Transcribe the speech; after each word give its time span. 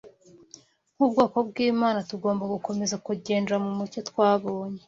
Nk’ubwoko 0.95 1.37
bw’Imana, 1.47 1.99
tugomba 2.09 2.43
gukomeza 2.53 2.95
kugendera 3.05 3.57
mu 3.63 3.71
mucyo 3.77 3.99
twabonye 4.09 4.79